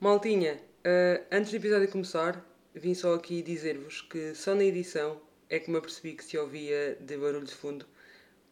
[0.00, 2.42] Maltinha, uh, antes do episódio começar,
[2.74, 6.96] vim só aqui dizer-vos que só na edição é que me apercebi que se ouvia
[6.98, 7.84] de barulho de fundo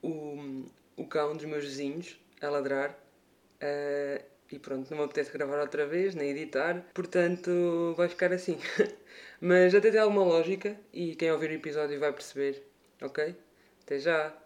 [0.03, 2.91] o, o cão dos meus vizinhos a ladrar.
[3.63, 4.23] Uh,
[4.53, 8.59] e pronto, não me apetece gravar outra vez, nem editar, portanto vai ficar assim.
[9.41, 12.63] Mas até tem alguma lógica e quem ouvir o episódio vai perceber,
[13.01, 13.35] ok?
[13.85, 14.37] Até já!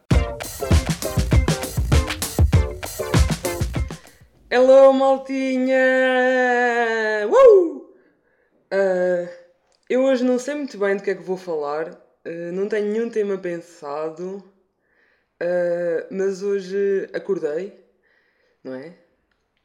[4.55, 5.75] Hello, maltinha!
[7.27, 7.77] Uh!
[8.71, 9.27] Uh,
[9.89, 12.93] eu hoje não sei muito bem do que é que vou falar, uh, não tenho
[12.93, 14.45] nenhum tema pensado,
[15.41, 17.83] uh, mas hoje acordei,
[18.63, 18.93] não é?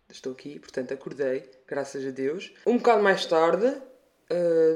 [0.09, 2.53] Estou aqui, portanto acordei, graças a Deus.
[2.66, 3.69] Um bocado mais tarde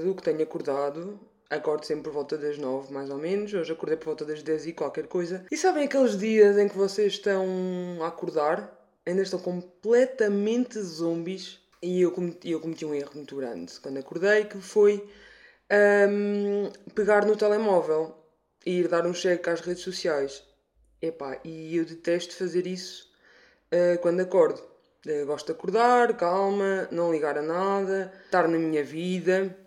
[0.03, 3.53] do que tenho acordado, acordo sempre por volta das 9, mais ou menos.
[3.53, 5.45] Hoje acordei por volta das 10 e qualquer coisa.
[5.49, 7.47] E sabem aqueles dias em que vocês estão
[8.01, 11.59] a acordar ainda estão completamente zombies.
[11.81, 15.03] E eu cometi, eu cometi um erro muito grande quando acordei, que foi
[16.09, 18.15] um, pegar no telemóvel
[18.65, 20.43] e ir dar um cheque às redes sociais.
[21.01, 23.09] Epá, e eu detesto fazer isso
[23.71, 24.61] uh, quando acordo.
[25.07, 29.57] Uh, gosto de acordar, calma, não ligar a nada, estar na minha vida.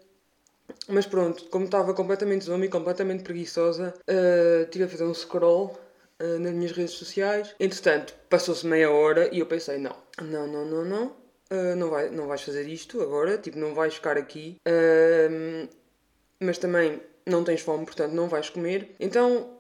[0.89, 5.77] Mas pronto, como estava completamente zombie, completamente preguiçosa, uh, tive a fazer um scroll
[6.25, 7.55] uh, nas minhas redes sociais.
[7.61, 12.09] Entretanto, passou-se meia hora e eu pensei: não, não, não, não, não, uh, não, vai,
[12.09, 15.69] não vais fazer isto agora, tipo, não vais ficar aqui, uh,
[16.41, 18.95] mas também não tens fome, portanto não vais comer.
[18.99, 19.59] Então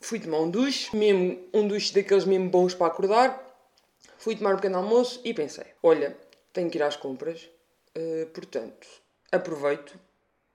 [0.00, 3.44] fui tomar um duche, mesmo um duche daqueles mesmo bons para acordar.
[4.16, 6.16] Fui tomar um pequeno almoço e pensei: olha,
[6.52, 7.48] tenho que ir às compras,
[8.32, 8.86] portanto
[9.30, 9.98] aproveito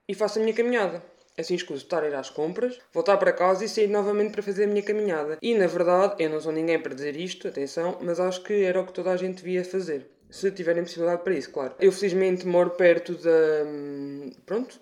[0.08, 1.02] e faço a minha caminhada.
[1.36, 4.64] Assim escuso estar a ir às compras, voltar para casa e sair novamente para fazer
[4.64, 5.38] a minha caminhada.
[5.42, 8.80] E na verdade, eu não sou ninguém para dizer isto, atenção, mas acho que era
[8.80, 10.06] o que toda a gente devia fazer.
[10.30, 11.74] Se tiverem possibilidade para isso, claro.
[11.78, 13.64] Eu felizmente moro perto da.
[13.66, 14.80] Hum, pronto,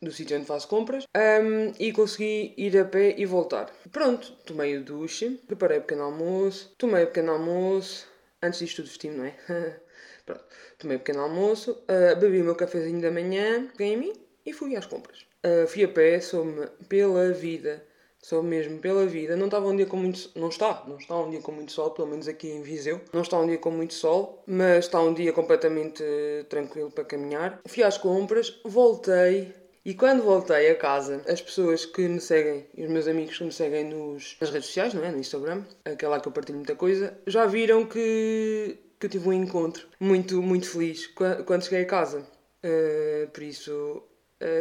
[0.00, 3.72] do sítio onde faço compras um, e consegui ir a pé e voltar.
[3.90, 8.06] Pronto, tomei o duche, preparei o pequeno almoço, tomei o pequeno almoço,
[8.42, 9.34] antes disto tudo vesti não é?
[10.24, 10.44] Pronto,
[10.78, 14.12] tomei o pequeno almoço, uh, bebi o meu cafezinho da manhã, peguei em mim
[14.44, 15.26] e fui às compras.
[15.44, 17.84] Uh, fui a pé, sou-me pela vida,
[18.20, 19.36] sou mesmo pela vida.
[19.36, 21.90] Não estava um dia com muito não está, não está um dia com muito sol,
[21.90, 23.00] pelo menos aqui em Viseu.
[23.12, 26.02] Não está um dia com muito sol, mas está um dia completamente
[26.48, 27.60] tranquilo para caminhar.
[27.66, 29.52] Fui às compras, voltei
[29.86, 33.52] e quando voltei a casa, as pessoas que me seguem, os meus amigos que me
[33.52, 35.12] seguem nos, nas redes sociais, não é?
[35.12, 39.32] No Instagram, aquela que eu partilho muita coisa, já viram que, que eu tive um
[39.32, 42.26] encontro muito, muito feliz quando cheguei a casa.
[42.64, 44.02] Uh, por isso,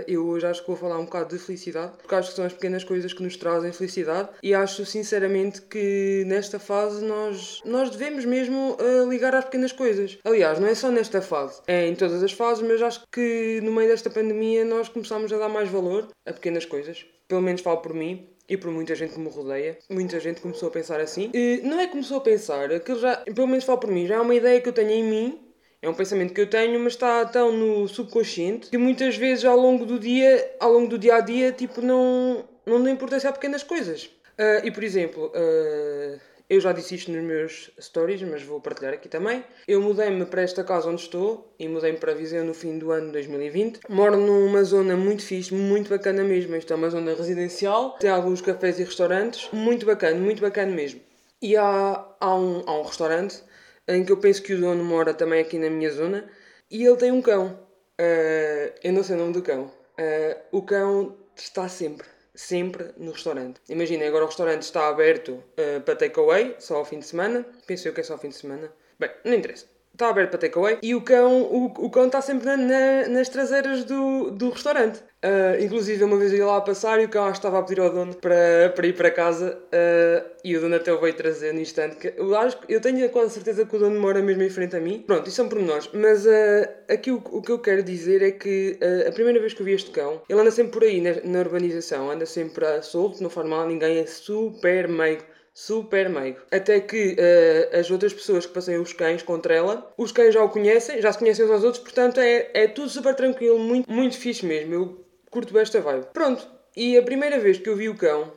[0.08, 2.54] eu hoje acho que vou falar um bocado de felicidade, porque acho que são as
[2.54, 8.26] pequenas coisas que nos trazem felicidade e acho sinceramente que nesta fase nós, nós devemos
[8.26, 10.18] mesmo uh, ligar às pequenas coisas.
[10.24, 13.72] Aliás, não é só nesta fase, é em todas as fases, mas acho que no
[13.72, 17.06] meio desta pandemia nós começamos a dar mais valor a pequenas coisas.
[17.28, 20.70] Pelo menos falo por mim, e por muita gente que me rodeia, muita gente começou
[20.70, 21.32] a pensar assim.
[21.34, 24.16] E não é que começou a pensar, aquilo já, pelo menos falo por mim, já
[24.16, 25.45] é uma ideia que eu tenho em mim
[25.86, 29.58] é um pensamento que eu tenho, mas está tão no subconsciente que muitas vezes ao
[29.58, 33.34] longo do dia, ao longo do dia a dia, tipo, não, não dou importância a
[33.34, 34.06] pequenas coisas.
[34.38, 36.20] Uh, e por exemplo, uh,
[36.50, 39.44] eu já disse isto nos meus stories, mas vou partilhar aqui também.
[39.68, 43.12] Eu mudei-me para esta casa onde estou e mudei-me para Viseu no fim do ano
[43.12, 43.82] 2020.
[43.88, 46.56] Moro numa zona muito fixe, muito bacana mesmo.
[46.56, 51.00] Isto é uma zona residencial, tem alguns cafés e restaurantes, muito bacana, muito bacana mesmo.
[51.42, 53.44] E há, há, um, há um restaurante
[53.88, 56.30] em que eu penso que o dono mora também aqui na minha zona
[56.70, 57.60] e ele tem um cão.
[58.00, 59.72] Uh, eu não sei o nome do cão.
[59.98, 63.62] Uh, o cão está sempre, sempre no restaurante.
[63.70, 67.46] Imagina, agora o restaurante está aberto uh, para takeaway, só ao fim de semana.
[67.66, 68.72] Penso eu que é só ao fim de semana.
[69.00, 72.46] Bem, não interessa está aberto para takeaway e o cão, o, o cão está sempre
[72.46, 75.00] na, na, nas traseiras do, do restaurante.
[75.26, 77.82] Uh, inclusive, uma vez eu ia lá a passar e o cão estava a pedir
[77.82, 81.52] ao dono para, para ir para casa uh, e o dono até o veio trazer
[81.52, 81.96] no instante.
[81.96, 84.80] Que eu, acho, eu tenho quase certeza que o dono mora mesmo em frente a
[84.80, 85.04] mim.
[85.08, 85.90] Pronto, isso são pormenores.
[85.94, 88.78] Mas uh, aqui o, o que eu quero dizer é que
[89.08, 91.40] a primeira vez que eu vi este cão, ele anda sempre por aí na, na
[91.40, 95.24] urbanização, anda sempre solto, não faz mal a ninguém, é super meigo
[95.56, 96.42] super meigo.
[96.52, 100.44] Até que uh, as outras pessoas que passeiam os cães contra ela, os cães já
[100.44, 103.90] o conhecem, já se conhecem uns aos outros, portanto é, é tudo super tranquilo, muito,
[103.90, 104.74] muito fixe mesmo.
[104.74, 106.08] Eu curto esta vibe.
[106.14, 108.34] Pronto, e a primeira vez que eu vi o cão,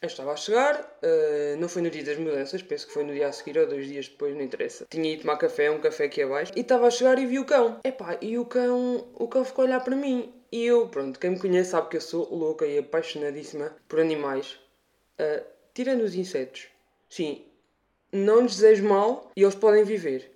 [0.00, 3.12] eu estava a chegar, uh, não foi no dia das mudanças, penso que foi no
[3.12, 4.86] dia a seguir ou dois dias depois, não interessa.
[4.90, 7.44] Tinha ido tomar café, um café aqui abaixo, e estava a chegar e vi o
[7.44, 7.78] cão.
[7.84, 10.32] Epá, e o cão, o cão ficou a olhar para mim.
[10.50, 14.58] E eu, pronto, quem me conhece sabe que eu sou louca e apaixonadíssima por animais.
[15.20, 16.68] Uh, tirando os insetos,
[17.08, 17.44] sim,
[18.12, 20.30] não lhes desejo mal e eles podem viver.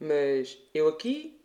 [0.00, 1.38] Mas eu aqui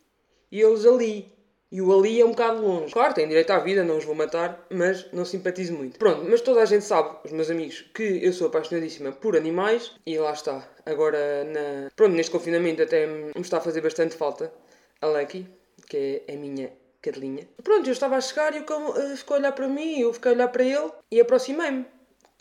[0.52, 1.32] e eles ali.
[1.72, 2.94] E o ali é um bocado longe.
[2.94, 5.98] Claro, têm direito à vida, não os vou matar, mas não simpatizo muito.
[5.98, 9.92] Pronto, mas toda a gente sabe, os meus amigos, que eu sou apaixonadíssima por animais
[10.06, 10.70] e lá está.
[10.86, 11.90] Agora, na...
[11.96, 14.54] pronto, neste confinamento até me está a fazer bastante falta
[15.02, 15.48] a Lucky,
[15.90, 17.48] que é a minha cadelinha.
[17.64, 20.14] Pronto, eu estava a chegar e o cão uh, ficou a olhar para mim, eu
[20.14, 21.86] fiquei a olhar para ele e aproximei-me.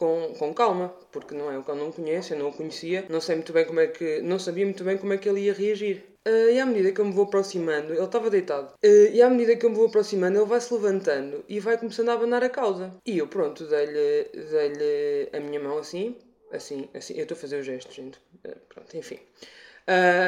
[0.02, 3.20] Com, com calma, porque não é o cão não conhece, eu não o conhecia, não
[3.20, 5.54] sei muito bem como é que, não sabia muito bem como é que ele ia
[5.54, 6.02] reagir.
[6.26, 9.30] Uh, e à medida que eu me vou aproximando, ele estava deitado, uh, e à
[9.30, 12.42] medida que eu me vou aproximando, ele vai se levantando e vai começando a abanar
[12.42, 12.92] a causa.
[13.06, 16.16] E eu, pronto, dei-lhe dei a minha mão assim,
[16.50, 18.18] assim, assim, eu estou a fazer o gesto, gente.
[18.44, 19.20] Uh, pronto, enfim.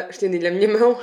[0.09, 0.97] Estendi-lhe a minha mão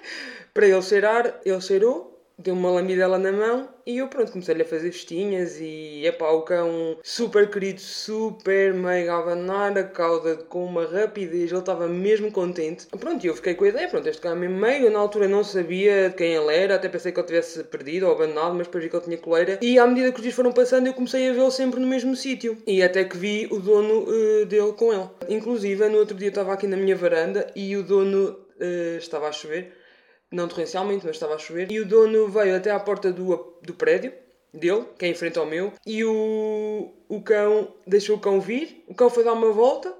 [0.54, 4.64] para ele cheirar, ele cheirou, deu uma lambidela na mão e eu pronto, comecei-lhe a
[4.64, 10.86] fazer festinhas e epá, o cão super querido, super mega abanar a cauda com uma
[10.86, 12.86] rapidez, ele estava mesmo contente.
[12.86, 15.44] Pronto, e eu fiquei com a ideia, pronto, este cão é meio, na altura não
[15.44, 18.82] sabia de quem ele era, até pensei que ele tivesse perdido ou abandonado, mas depois
[18.82, 21.28] vi que ele tinha coleira e à medida que os dias foram passando eu comecei
[21.28, 24.92] a vê-lo sempre no mesmo sítio e até que vi o dono uh, dele com
[24.92, 25.08] ele.
[25.28, 28.30] Inclusive, no outro dia estava aqui na minha varanda e o dono
[28.60, 29.83] uh, estava a chover
[30.34, 33.74] não torrencialmente, mas estava a chover, e o dono veio até à porta do, do
[33.74, 34.12] prédio
[34.52, 38.84] dele, que é em frente ao meu, e o, o cão deixou o cão vir,
[38.86, 39.94] o cão foi dar uma volta,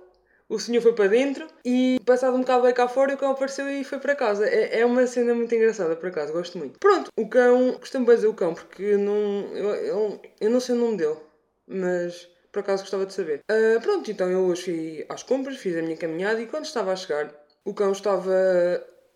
[0.48, 3.68] o senhor foi para dentro e passado um bocado veio cá fora o cão apareceu
[3.68, 4.46] e foi para casa.
[4.46, 6.78] É, é uma cena muito engraçada, por acaso, gosto muito.
[6.78, 10.74] Pronto, o cão, costumo bem dizer o cão porque não, eu, eu, eu não sei
[10.74, 11.16] o nome dele,
[11.66, 13.40] mas por acaso gostava de saber.
[13.50, 16.92] Uh, pronto, então eu hoje fui às compras, fiz a minha caminhada e quando estava
[16.92, 17.34] a chegar,
[17.64, 18.32] o cão estava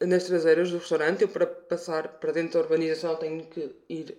[0.00, 1.22] nas traseiras do restaurante.
[1.22, 4.16] Eu, para passar para dentro da urbanização, tenho que ir.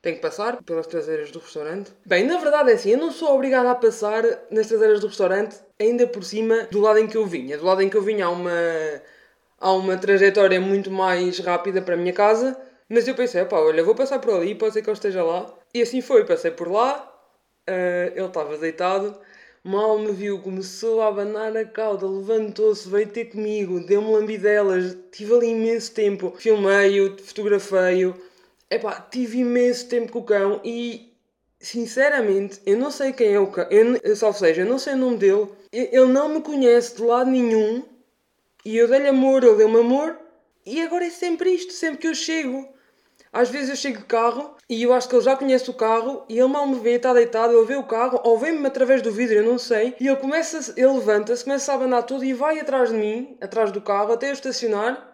[0.00, 1.92] Tenho que passar pelas traseiras do restaurante.
[2.04, 5.56] Bem, na verdade é assim, eu não sou obrigada a passar nas traseiras do restaurante,
[5.78, 7.56] ainda por cima do lado em que eu vinha.
[7.56, 8.50] Do lado em que eu vinha há uma,
[9.60, 13.84] há uma trajetória muito mais rápida para a minha casa, mas eu pensei, pá, olha,
[13.84, 15.46] vou passar por ali, pode ser que ele esteja lá.
[15.72, 17.08] E assim foi, passei por lá,
[17.70, 19.16] uh, ele estava deitado,
[19.64, 25.34] Mal me viu, começou a abanar a cauda, levantou-se, veio ter comigo, deu-me lambidelas, tive
[25.34, 26.34] ali imenso tempo.
[26.36, 28.12] Filmei-o, fotografei-o.
[28.68, 31.12] Epá, tive imenso tempo com o cão e,
[31.60, 33.68] sinceramente, eu não sei quem é o cão.
[33.70, 35.46] Eu, salvo seja, eu não sei o nome dele.
[35.70, 37.84] Ele não me conhece de lado nenhum.
[38.64, 40.18] E eu dei-lhe amor, ele deu-me amor.
[40.66, 42.68] E agora é sempre isto, sempre que eu chego.
[43.32, 46.22] Às vezes eu chego de carro e eu acho que ele já conhece o carro
[46.28, 49.10] e ele mal me vê, está deitado, ele vê o carro, ou vê-me através do
[49.10, 52.60] vidro, eu não sei, e ele começa, ele levanta-se, começa a abanar tudo e vai
[52.60, 55.12] atrás de mim, atrás do carro, até eu estacionar,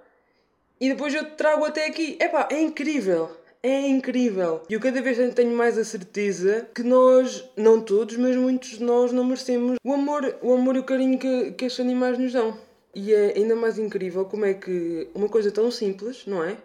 [0.81, 2.17] e depois eu trago até aqui.
[2.21, 3.31] Epá, é incrível!
[3.61, 4.63] É incrível!
[4.69, 8.85] E eu cada vez tenho mais a certeza que nós, não todos, mas muitos de
[8.85, 12.33] nós não merecemos o amor, o amor e o carinho que, que estes animais nos
[12.33, 12.57] dão.
[12.95, 16.57] E é ainda mais incrível como é que uma coisa tão simples, não é?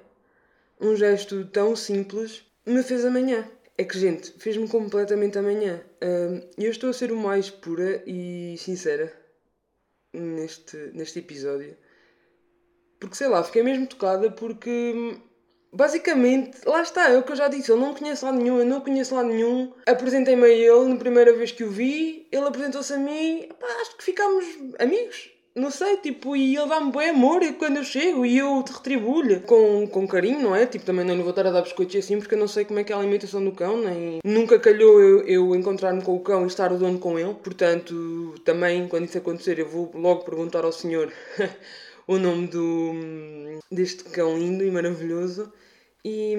[0.80, 3.50] Um gesto tão simples me fez amanhã.
[3.78, 5.84] É que, gente, fez-me completamente amanhã.
[6.58, 9.12] E eu estou a ser o mais pura e sincera
[10.14, 11.76] neste, neste episódio.
[13.00, 15.18] Porque, sei lá, fiquei mesmo tocada porque...
[15.76, 18.66] Basicamente, lá está, é o que eu já disse, ele não conhece lá nenhum, eu
[18.66, 19.74] não conheço lá nenhum.
[19.88, 23.98] Apresentei-me a ele na primeira vez que o vi, ele apresentou-se a mim, pá, acho
[23.98, 24.46] que ficámos
[24.78, 28.74] amigos não sei, tipo, e ele dá-me bem amor quando eu chego e eu te
[28.74, 30.66] retribuo-lhe com, com carinho, não é?
[30.66, 32.80] Tipo, também não lhe vou estar a dar biscoitos assim porque eu não sei como
[32.80, 36.20] é que é a alimentação do cão, nem nunca calhou eu, eu encontrar-me com o
[36.22, 40.24] cão e estar o dono com ele, portanto, também quando isso acontecer eu vou logo
[40.24, 41.14] perguntar ao senhor
[42.08, 42.92] o nome do,
[43.72, 45.54] deste cão lindo e maravilhoso.
[46.06, 46.36] E,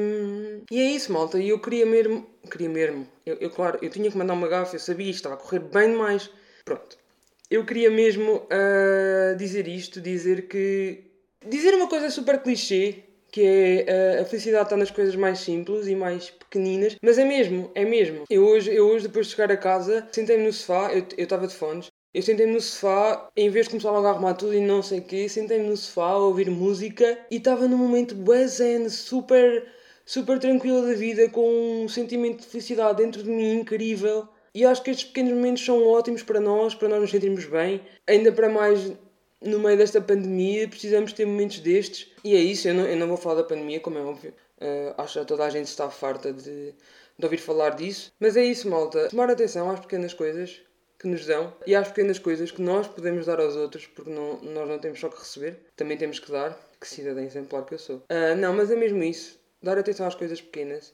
[0.70, 1.38] e é isso, malta.
[1.38, 2.26] E eu queria mesmo.
[2.50, 3.08] Queria mesmo.
[3.24, 5.60] Eu, eu, claro, eu tinha que mandar uma gafa, eu sabia, isto estava a correr
[5.60, 6.30] bem demais.
[6.66, 7.03] Pronto
[7.50, 11.04] eu queria mesmo uh, dizer isto, dizer que.
[11.46, 15.86] Dizer uma coisa super clichê, que é uh, a felicidade está nas coisas mais simples
[15.86, 18.24] e mais pequeninas, mas é mesmo, é mesmo.
[18.30, 21.54] Eu hoje, eu hoje depois de chegar a casa, sentei-me no sofá, eu estava de
[21.54, 24.82] fones, eu sentei-me no sofá, em vez de começar logo a arrumar tudo e não
[24.82, 28.46] sei o quê, sentei-me no sofá a ouvir música e estava num momento bué
[28.88, 29.66] super,
[30.06, 34.28] super tranquilo da vida, com um sentimento de felicidade dentro de mim incrível.
[34.54, 37.80] E acho que estes pequenos momentos são ótimos para nós, para nós nos sentirmos bem.
[38.06, 38.92] Ainda para mais
[39.40, 42.10] no meio desta pandemia, precisamos ter momentos destes.
[42.22, 44.32] E é isso, eu não, eu não vou falar da pandemia, como é óbvio.
[44.58, 46.72] Uh, acho que toda a gente está farta de,
[47.18, 48.12] de ouvir falar disso.
[48.18, 49.08] Mas é isso, malta.
[49.08, 50.62] Tomar atenção às pequenas coisas
[50.98, 54.40] que nos dão e às pequenas coisas que nós podemos dar aos outros, porque não,
[54.40, 56.58] nós não temos só que receber, também temos que dar.
[56.80, 57.96] Que cidadã exemplar que eu sou.
[57.96, 59.38] Uh, não, mas é mesmo isso.
[59.62, 60.92] Dar atenção às coisas pequenas.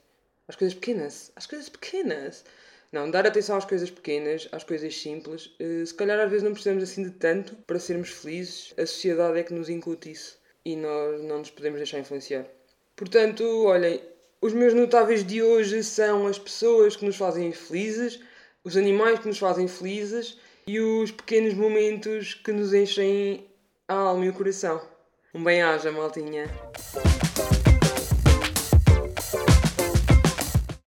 [0.49, 1.33] Às coisas pequenas.
[1.37, 2.45] Às coisas pequenas.
[2.93, 5.47] Não, dar atenção às coisas pequenas, às coisas simples.
[5.61, 8.75] Uh, se calhar às vezes não precisamos assim de tanto para sermos felizes.
[8.77, 12.45] A sociedade é que nos incute isso e nós não nos podemos deixar influenciar
[12.97, 14.01] Portanto, olhem,
[14.43, 18.21] os meus notáveis de hoje são as pessoas que nos fazem felizes,
[18.63, 23.47] os animais que nos fazem felizes e os pequenos momentos que nos enchem
[23.89, 24.83] a alma e o coração.
[25.33, 26.45] Um bem-aja, maltinha.